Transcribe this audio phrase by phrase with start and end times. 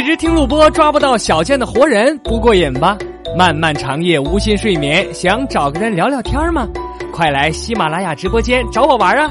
[0.00, 2.96] 一直听录播抓不到小贱的活人不过瘾吧？
[3.36, 6.66] 漫漫长夜无心睡眠，想找个人聊聊天吗？
[7.12, 9.30] 快来喜马拉雅直播间找我玩啊！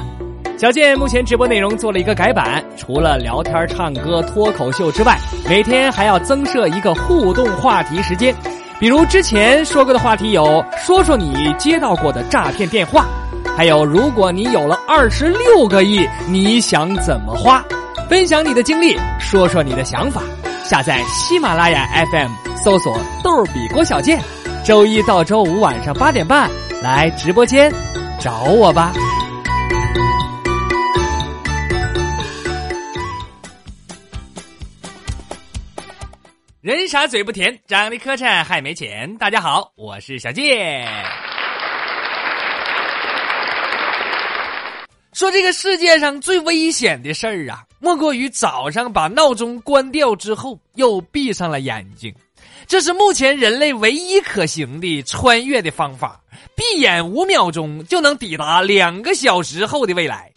[0.56, 8.32] 小健目前直播内容做了一个改版，除了聊天、唱歌、脱口秀之外，每天还要增设一个互动话题时间。
[8.78, 13.08] 比如之前说过的话题有：说说你接到过的诈骗电话，
[13.56, 17.60] 还有如果你有了二十六个亿，你想怎么花？
[18.08, 20.22] 分享你的经历，说说你的想法。
[20.70, 24.22] 下载喜马拉雅 FM，搜索“逗比郭小贱”，
[24.64, 26.48] 周一到周五晚上八点半
[26.80, 27.72] 来直播间
[28.20, 28.92] 找我吧。
[36.60, 39.12] 人傻嘴不甜，长得磕碜还没钱。
[39.18, 40.86] 大家好，我是小健。
[45.14, 52.14] 说这个世界上最危险的事儿啊，莫过于早上把闹钟关掉之后又闭上了眼睛。
[52.66, 56.20] 这是目前人类唯一可行的穿越的方法，
[56.54, 60.30] 闭眼五秒钟就能抵达两个小时后的未来。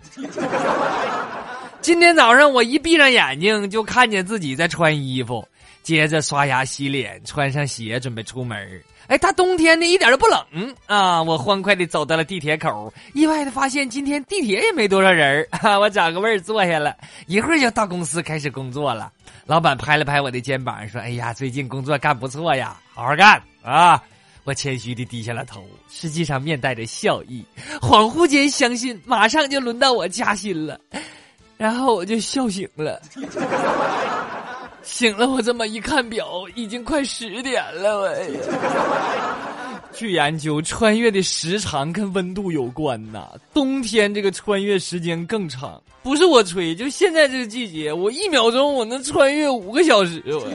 [1.83, 5.45] 今天早上我一闭上眼睛，就看见自己在穿衣服。
[5.83, 8.57] 接着刷牙洗脸，穿上鞋准备出门
[9.07, 11.21] 哎，大冬天的一点都不冷啊！
[11.21, 16.95] 我欢快的走到了地铁口，意外的发现今天地铁也没多少人哈， 我找个位儿坐下了，
[17.27, 19.11] 一会儿就到公司开始工作了。
[19.45, 24.01] 老板拍了拍我的肩膀，说：“哎呀，最近工作干不错呀，好好干啊！”
[24.45, 27.43] 我谦虚的低下了头，实际上面带着笑意，
[27.81, 30.79] 恍惚间相信马上就轮到我加薪了，
[31.63, 32.99] 然后我就笑醒了。
[34.81, 37.99] 醒了，我这么一看表，已经快十点了。
[38.01, 38.13] 我
[39.93, 43.29] 据研究，穿越的时长跟温度有关呐。
[43.53, 50.21] 冬天这个穿越时间更长，不是我吹，就现在这个季节，我一秒钟我能穿越五个小时。
[50.25, 50.45] 我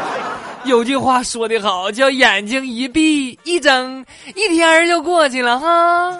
[0.64, 4.02] 有句话说得好，叫眼睛一闭一睁，
[4.34, 6.18] 一天就过去了哈。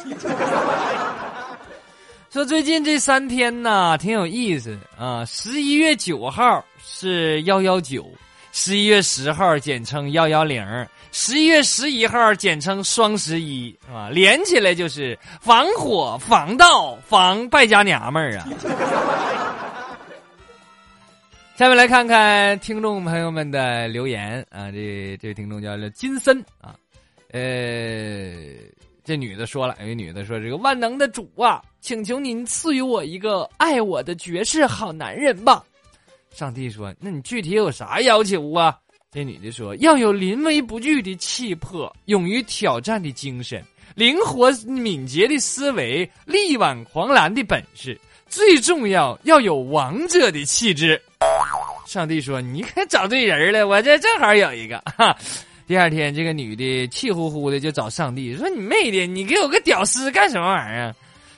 [2.30, 5.24] 说最近这三天呢，挺有意思啊。
[5.24, 6.64] 十一月九号。
[6.90, 8.08] 是幺幺九，
[8.50, 10.64] 十一月十号简称幺幺零，
[11.12, 18.48] 十一月十一号简称双十一，啊，连起来就是防火、防盗、防败家娘们儿啊！
[21.56, 26.74] 下面来看看听众朋友们的留言啊，这这位听众叫金森啊，
[27.32, 27.40] 呃，
[29.08, 35.64] 这女的说了，有一女的说：“这个万能的主啊，请求您赐予我一个爱我的绝世好男人吧。”
[36.30, 38.76] 上帝说：“那你具体有啥要求啊？”
[39.10, 43.64] 这女的说：“要有临危不惧的气魄，勇于挑战的精神，
[43.94, 47.98] 灵活敏捷的思维，力挽狂澜的本事，
[48.28, 51.00] 最重要要有王者的气质。”
[51.88, 55.16] 上帝说：“你可找对人了，我这正好有一个。”哈，
[55.68, 60.94] 第二天，这个女的气呼呼的就找上帝说：“你妹的，你给我个屌丝干什么玩意儿？”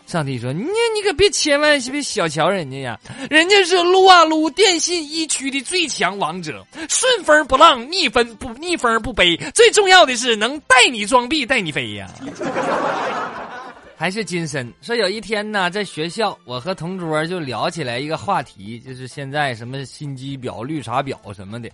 [0.07, 12.09] 上帝说：“你你可别千万别小瞧人家呀，人家是撸啊撸电信一区的最强王者，顺风不浪，逆风不逆风不背，最重要的是能带你装逼带你飞呀。”
[13.99, 21.69] 还是金身说，有一天呢，在学校，我和同桌就聊起来一个话题，就是现在什么心机婊、绿茶婊什么的。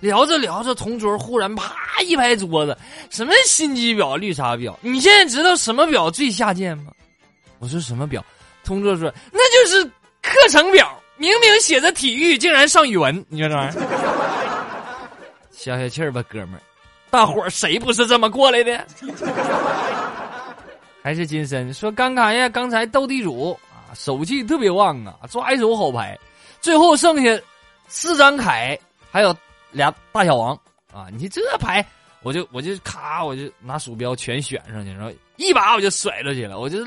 [0.00, 2.76] 聊着聊着，同桌忽然啪一拍桌子
[3.10, 4.74] ：“什么心机婊、绿茶婊？
[4.80, 6.92] 你现在知道什么婊最下贱吗？”
[7.60, 8.24] 我说什么表？
[8.64, 9.84] 同桌说那就是
[10.22, 13.24] 课程表，明明写着体育，竟然上语文。
[13.28, 13.82] 你说这玩意儿，
[15.50, 16.60] 消消气儿吧，哥们儿。
[17.10, 18.86] 大伙儿谁不是这么过来的？
[21.02, 26.18] 还是金森说刚才呀，刚才斗地主啊，手气特别旺啊，抓一手好牌，
[26.60, 27.42] 最后剩下
[27.88, 28.78] 四张凯，
[29.10, 29.34] 还有
[29.72, 30.54] 俩大小王
[30.92, 31.06] 啊。
[31.12, 31.84] 你这牌，
[32.22, 36.78] 我就我就咔，我就拿鼠标全选上去，然后一把我就甩出去了，我就。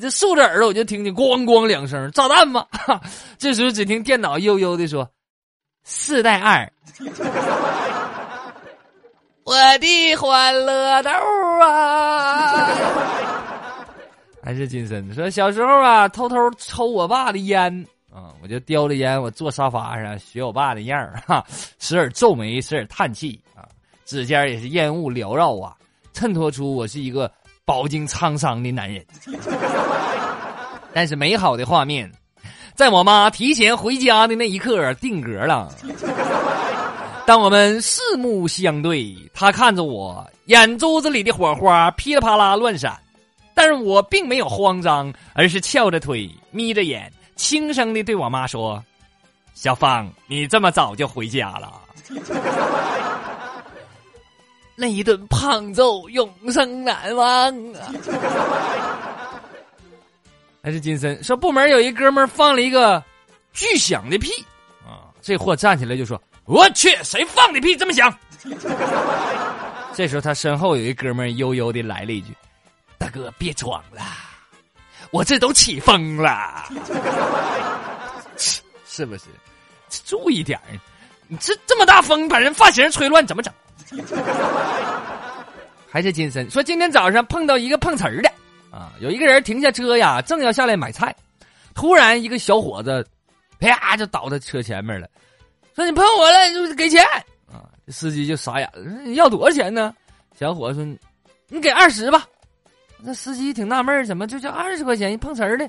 [0.00, 2.66] 这竖着耳朵，我就听见咣咣两声炸弹吗？
[3.36, 5.06] 这时候只听电脑悠悠的说
[5.84, 6.72] ：“四代二，
[9.44, 11.10] 我的欢乐豆
[11.60, 12.70] 啊！”
[14.42, 21.44] 还是金森说：“小时候啊，偷偷抽我爸的烟啊，我就叼着烟，我坐沙发上学我爸的样儿哈，
[21.78, 23.64] 时而皱眉，时而叹气啊，
[24.04, 25.76] 指尖也是烟雾缭绕啊，
[26.12, 27.30] 衬托出我是一个。”
[27.64, 29.06] 饱经沧桑的男人，
[30.92, 32.10] 但是美好的画面，
[32.74, 35.72] 在我妈提前回家的那一刻定格了。
[37.24, 42.98] 当我们四目相对，她看着我，眼珠子里的火花噼里啪啦乱闪，
[43.54, 48.82] 但是我并没有慌张，而是翘着腿，眯着眼，轻声的对我妈说
[49.54, 51.80] ：“小芳，你这么早就回家了？
[54.74, 57.26] 那一顿胖揍永生难忘
[57.74, 57.92] 啊！
[60.62, 63.02] 还是金森说，部门有一哥们放了一个
[63.52, 64.30] 巨响的屁
[64.84, 65.12] 啊！
[65.20, 68.12] 这货站起来就说：“我去，谁放的屁这么响？”
[69.94, 72.32] 这时候他身后有一哥们悠悠的来了一句
[72.96, 74.02] ：“大哥，别装了，
[75.12, 76.64] 我这都起风了，
[78.88, 79.24] 是不是？
[80.06, 80.58] 注意点
[81.28, 83.52] 你这这么大风，把人发型吹乱，怎么整？”
[85.88, 88.32] 还是金森说，今天早上碰到一个碰瓷儿的。
[88.70, 91.14] 啊，有一个人停下车呀，正要下来买菜，
[91.74, 93.06] 突然一个小伙子，
[93.60, 95.06] 啪就倒在车前面了，
[95.76, 97.04] 说：“你碰我了，就给钱。”
[97.52, 99.94] 啊，这司机就傻眼了，你要多少钱呢？
[100.40, 100.82] 小伙说
[101.48, 102.26] ：“你给二十吧。”
[103.04, 105.12] 那司机挺纳闷怎么就叫二十块钱？
[105.12, 105.68] 一碰瓷儿的，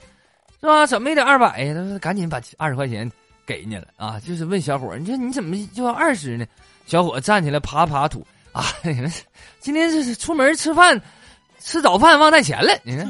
[0.59, 0.85] 是吧？
[0.85, 1.73] 怎么也得二百呀？
[1.73, 3.11] 他说：“赶紧把二十块钱
[3.45, 6.45] 给你了啊！”就是问小伙：“你说你怎么就要二十呢？”
[6.85, 8.65] 小伙站起来爬爬土啊，
[9.59, 11.01] 今天是出门吃饭。
[11.59, 13.07] 吃早饭忘带钱了，你看，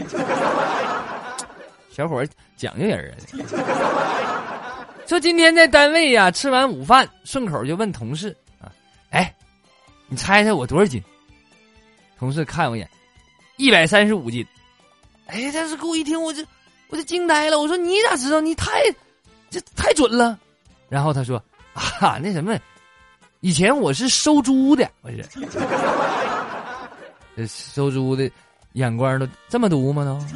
[1.90, 2.24] 小伙
[2.56, 4.86] 讲究人啊。
[5.08, 8.30] 说今天在单位呀，吃完午饭，顺口就问同事
[8.62, 8.72] 啊
[9.10, 9.34] ：“哎，
[10.08, 11.04] 你猜猜我多少斤？”
[12.20, 12.88] 同事看我一眼，
[13.58, 14.46] 一百三十五斤。
[15.28, 16.44] 哎，但是给我一听，我就
[16.90, 17.60] 我就惊呆了。
[17.60, 18.42] 我说：“你咋知道？
[18.42, 18.72] 你太
[19.50, 20.38] 这太准了。”
[20.90, 21.42] 然后他说
[21.74, 22.58] ：“啊，那什么，
[23.40, 25.26] 以前我是收猪的，我是。
[27.36, 28.30] ”这收猪的
[28.74, 30.06] 眼光都这么毒吗？
[30.06, 30.20] 都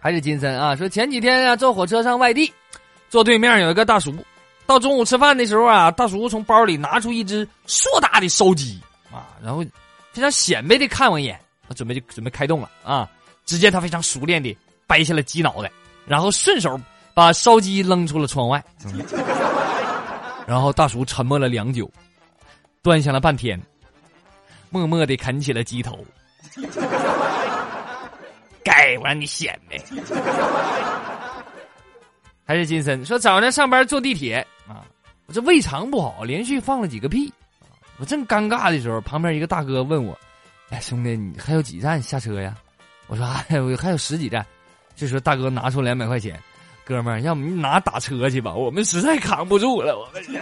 [0.00, 0.74] 还是金森啊？
[0.76, 2.50] 说前几天啊，坐火车上外地，
[3.10, 4.14] 坐对面有一个大叔。
[4.64, 8.80] 到中午吃饭的时候啊，大叔从包里拿出一只硕大的烧鸡
[9.12, 9.62] 啊，然后
[10.18, 11.38] 非常显摆的看我一眼，
[11.68, 13.08] 我准备就准备开动了啊。
[13.46, 14.54] 只见他非常熟练的
[14.84, 15.70] 掰下了鸡脑袋，
[16.06, 16.76] 然后顺手
[17.14, 18.60] 把烧鸡扔出了窗外。
[20.44, 21.88] 然后大叔沉默了良久，
[22.82, 23.62] 端详了半天。
[24.70, 26.04] 默默的啃起了鸡头，
[28.64, 29.78] 该我让你显摆。
[32.44, 34.82] 还是金森说早上上班坐地铁啊，
[35.26, 37.32] 我这胃肠不好，连续放了几个屁。
[37.98, 40.18] 我正尴尬的时候，旁边一个大哥问我
[40.70, 42.54] ：“哎，兄弟，你还有几站下车呀？”
[43.08, 44.44] 我说：“哎，我还有十几站。”
[44.94, 46.40] 这时候大哥拿出两百块钱，
[46.84, 50.22] 哥们儿，要不你拿打车去吧，我们实在扛不住了，我们。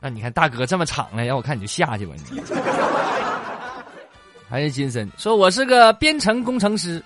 [0.00, 2.40] 那你看大哥这么敞亮，让我看你就下去吧你。
[4.48, 7.02] 还是金森说：“我是个编程工程师，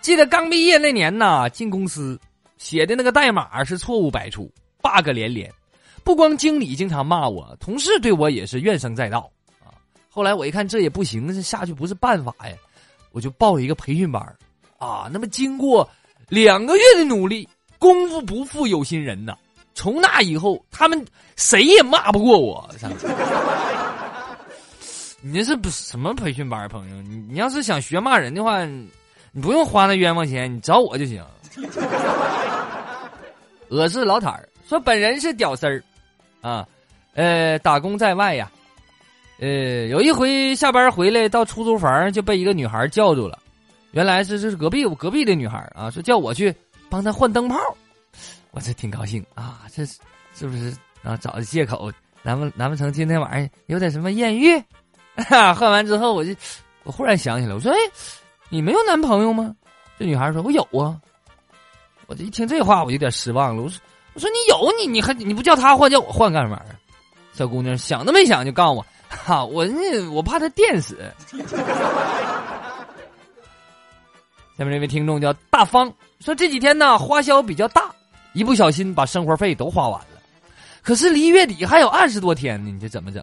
[0.00, 2.18] 记得刚毕业那年呐，进公司
[2.56, 4.50] 写的那个代码是错误百出
[4.80, 5.52] ，bug 连连。
[6.06, 9.74] 不光经理经常骂我，同事对我也是怨声载道啊。
[10.08, 12.54] 后来我一看这也不行，这下去不是办法呀，
[13.10, 14.22] 我就报了一个培训班
[14.78, 15.10] 啊。
[15.12, 15.86] 那么经过
[16.28, 19.36] 两个月的努力，功夫不负有心人呐。”
[19.74, 21.04] 从那以后，他们
[21.34, 22.70] 谁也骂不过我。
[25.20, 27.02] 你 这是不什么培训班朋友？
[27.02, 31.20] 你你要是想学骂人的话，你不用花那冤枉钱，你找我就行。
[33.68, 35.82] 我是老坦儿，说本人是屌丝儿，
[36.46, 36.68] 啊，
[37.14, 38.48] 呃，打工在外呀，
[39.40, 43.36] 呃，有一回下班回来到出租房就被一个女孩叫住了，
[43.90, 46.54] 原来是这是隔壁我隔壁的女孩啊，说叫我去
[46.88, 47.58] 帮她换灯泡。
[48.52, 49.98] 我这挺高兴啊，这是
[50.36, 50.72] 是不是
[51.02, 51.16] 啊？
[51.16, 51.90] 找的借口？
[52.22, 54.56] 难不难不成今天晚上有点什么艳遇？
[55.28, 56.32] 换完之后，我就
[56.84, 57.76] 我忽然想起来，我说：“哎，
[58.50, 59.52] 你没有男朋友吗？”
[59.98, 60.94] 这女孩说：“我有啊。”
[62.06, 63.62] 我这一听这话，我有点失望了。
[63.62, 63.80] 我说
[64.16, 66.74] ：“我说你有你你还你不叫他换，叫我换干嘛呀？”
[67.34, 70.98] 小姑娘想都没想就告诉我：“哈，我那我怕他电死。”
[74.56, 77.94] 下面这位听众叫大方，说这几天呢花销比较大。
[78.32, 80.20] 一不小心把生活费都花完了，
[80.82, 83.22] 可是离月底还有二十多天呢，你这怎么整？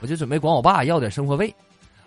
[0.00, 1.54] 我就准备管我爸要点生活费。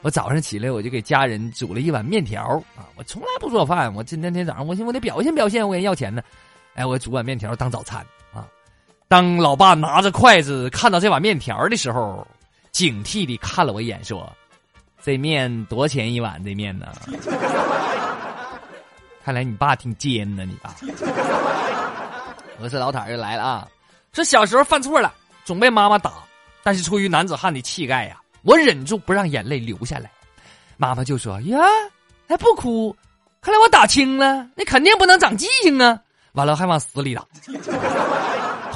[0.02, 2.42] 我早上起来我就给家人煮了一碗面条
[2.76, 6.22] 啊，我从来不做饭，我今天天早上我寻我得表现表现，我给人要钱呢。
[6.76, 8.06] 哎，我煮碗面条当早餐。
[9.10, 12.26] 当老爸拿着筷子看到这碗面条的时候，
[12.72, 14.32] 警惕的看了我一眼，说
[15.04, 16.40] ：“这面多钱一碗？
[16.46, 16.86] 这面呢？”
[19.26, 20.76] 看来你爸挺奸呢，你爸。
[22.60, 23.68] 我是老坦又来了啊！
[24.14, 25.12] 说小时候犯错了，
[25.44, 26.14] 总被妈妈打，
[26.62, 30.12] 但是出于男子汉的气概呀，我忍住不让眼泪流下来。
[30.78, 31.58] 妈妈就说：“呀，
[32.28, 32.96] 还不哭？
[33.42, 36.00] 看来我打轻了，你肯定不能长记性啊！”
[36.34, 37.26] 完了还往死里打。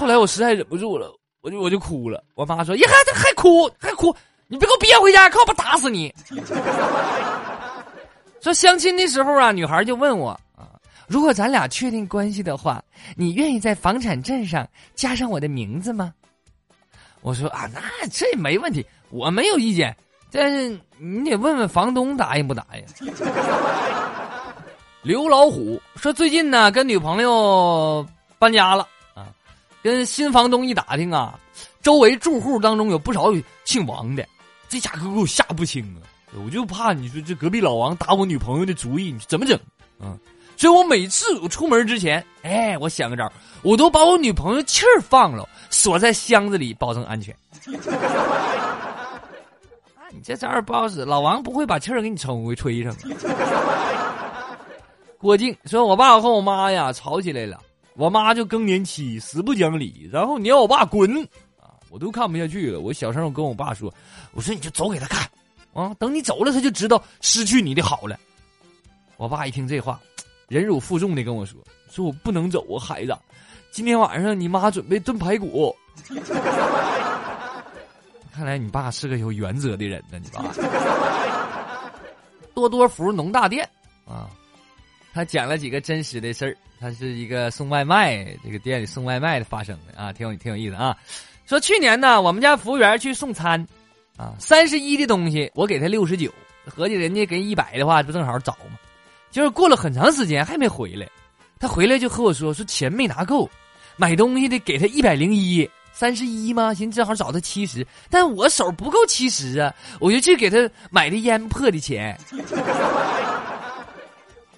[0.03, 2.21] 后来我实在忍不住了，我就我就哭了。
[2.35, 4.13] 我妈说：“呀，还还哭还哭，
[4.49, 6.13] 你别给我憋回家，看我不打死你！”
[8.43, 10.75] 说相亲的时候啊，女孩就问我啊
[11.07, 12.83] ：“如果咱俩确定关系的话，
[13.15, 16.13] 你愿意在房产证上加上我的名字吗？
[17.21, 17.81] 我说啊，那
[18.11, 19.95] 这没问题，我没有意见。
[20.33, 22.83] 但是你得问问房东答应不答应。
[25.01, 28.05] 刘老虎说最近呢跟女朋友
[28.37, 28.85] 搬家了
[29.83, 31.37] 跟新房东一打听啊，
[31.81, 33.25] 周围住户当中有不少
[33.65, 34.25] 姓王的，
[34.69, 36.07] 这家伙给我吓不轻啊！
[36.43, 39.55] 我就怕你说这隔壁老王打我女朋友的主意，你怎么整？
[39.99, 40.17] 啊，
[40.57, 47.35] 所以我每次我出门之前，哎，我想个招，我都把我女朋友气儿放了，锁在箱子里，保证安全。
[50.15, 52.95] 你这招不好使，老王不会把气儿给你抽回吹上。
[55.17, 57.59] 郭靖说：“我爸和我妈呀吵起来了，
[57.95, 61.23] 我妈就更年期，死不讲理，然后你让我爸滚
[61.59, 61.77] 啊！
[61.89, 63.93] 我都看不下去了，我小声我跟我爸说：
[64.33, 65.29] 我说你就走给他看
[65.73, 68.19] 啊，等你走了，他就知道失去你的好了。
[69.17, 69.99] 我爸一听这话，
[70.47, 71.59] 忍辱负重的跟我说：
[71.89, 73.15] 说我不能走啊，孩子，
[73.71, 75.75] 今天晚上你妈准备炖排骨。
[78.33, 80.43] ”看来你爸是个有原则的人呢，你爸。
[82.55, 83.69] 多多福农大店
[84.05, 84.27] 啊，
[85.13, 86.57] 他讲了几个真实的事儿。
[86.79, 90.97] 他是一个送外卖，这个店里送外卖的发生的啊，挺有挺有意思啊。
[91.45, 93.65] 说去年呢，我们家服务员去送餐，
[94.17, 96.29] 啊，三十一的东西我给他六十九，
[96.65, 98.77] 合计人家给一百的话，不正好找吗？
[99.31, 101.07] 就是过了很长时间还没回来，
[101.57, 103.49] 他回来就和我说说钱没拿够，
[103.95, 105.69] 买东西得给他一百零一。
[105.93, 106.73] 三十一吗？
[106.73, 112.19] 寻思正好找他七十，但我手不够七十啊，我就去给他买的烟破的钱。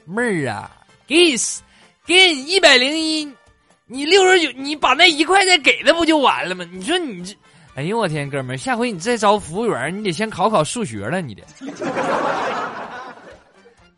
[0.06, 0.72] 妹儿啊，
[1.08, 1.36] 给你
[2.06, 3.28] 给你一百零一，
[3.88, 6.66] 你六十九，你把那一块再给他不就完了吗？
[6.72, 7.36] 你说你这，
[7.76, 11.44] 哎呦我天，哥们儿，下回你再招服务员，你得先考考数学了，你得。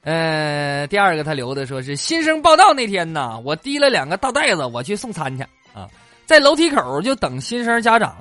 [0.03, 5.87] 呃，第二个他留的说是新生报道那天呢，我提了两个大袋子，我去送餐去啊。
[6.25, 8.15] 在楼梯口就等新生家长，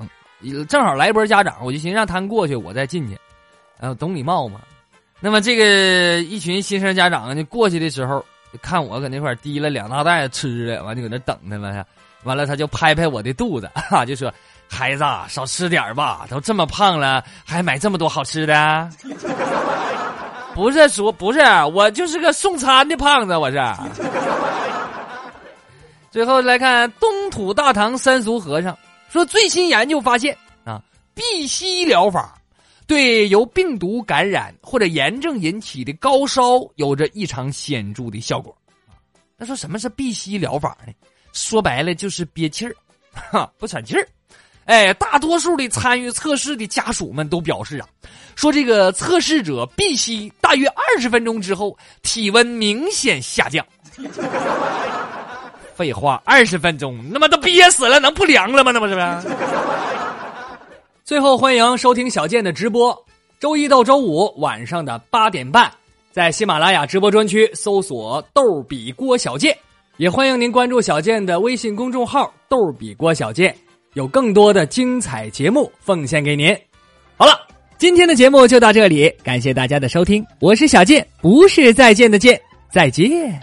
[0.69, 3.16] 正好来一波家长，我就寻思让他们过去，我再进去，
[3.78, 4.61] 呃，懂礼貌嘛。
[5.21, 8.25] 那么这个一群新生家长就过去的时候，
[8.63, 11.85] 看我搁那块提了两大袋子吃的，完就搁那等他们，
[12.25, 14.33] 完了他就拍拍我的肚子， 哈，就说
[14.69, 18.89] ：“孩子少吃点吧，都这么胖了，还买这么多好吃的？”
[20.55, 21.41] 不是说不是，
[21.75, 23.63] 我就是个送餐的胖子，我是。
[26.11, 28.77] 最后来看东土大唐三俗和尚
[29.11, 30.81] 说，最新研究发现啊，
[31.15, 32.36] 避吸疗法
[32.87, 36.43] 对由病毒感染或者炎症引起的高烧
[36.76, 38.57] 有着异常显著的效果。
[39.37, 40.93] 那说什么是闭息疗法呢？
[41.33, 42.75] 说白了就是憋气儿，
[43.12, 44.09] 哈，不喘气儿。
[44.64, 47.87] 哎，大多数的参与测试的家属们都表示啊，
[48.35, 53.64] 说这个测试者闭息大约二十分钟之后，体温明显下降。
[55.76, 58.73] 废话，二十分钟，他妈都憋死了，能不凉了吗？
[58.73, 59.37] 那不是不是？
[61.07, 62.93] 最后，欢迎收听小健的直播，
[63.39, 65.71] 周一到周五晚上的八点半，
[66.11, 69.57] 在喜马拉雅直播专区搜索“逗比郭小健”，
[69.99, 73.57] 也欢迎您关注小健的微信公众号“逗比郭小健”，
[73.95, 76.53] 有更多的精彩节目奉献给您。
[77.17, 77.39] 好了，
[77.79, 83.41] 今天的节目就到这里，感谢大家的收听，我是小健，不是再见的见，再见。